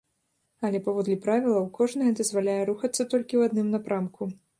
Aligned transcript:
Але, 0.67 0.79
паводле 0.87 1.17
правілаў, 1.25 1.67
кожная 1.77 2.13
дазваляе 2.21 2.57
рухацца 2.71 2.97
толькі 3.13 3.29
ў 3.37 3.41
адным 3.51 3.67
напрамку. 3.75 4.31